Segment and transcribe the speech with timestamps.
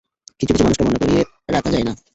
[0.39, 1.21] কিছু কিছু মানুষকে মনে করিয়ে
[1.49, 1.93] রাখা যায় না?